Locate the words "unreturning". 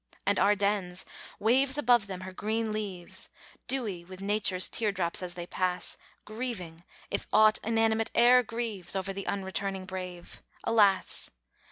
9.27-9.85